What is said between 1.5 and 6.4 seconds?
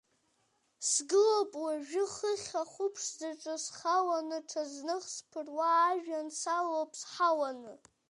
уажәы, хыхь ахәыԥшӡаҿ схаланы, ҽазных, сԥыруа ажәҩан